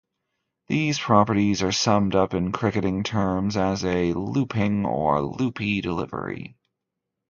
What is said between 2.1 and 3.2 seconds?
up in cricketing